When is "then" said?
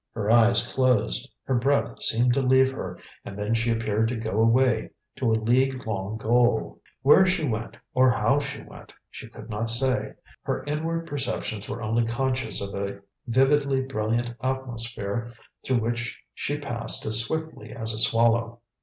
3.37-3.53